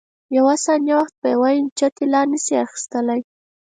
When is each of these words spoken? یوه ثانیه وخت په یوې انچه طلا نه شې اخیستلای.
یوه 0.37 0.55
ثانیه 0.65 0.95
وخت 0.99 1.13
په 1.21 1.27
یوې 1.33 1.51
انچه 1.59 1.87
طلا 1.97 2.21
نه 2.31 2.37
شې 2.43 2.55
اخیستلای. 2.65 3.21